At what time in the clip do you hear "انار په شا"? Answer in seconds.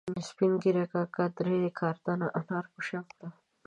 2.39-2.99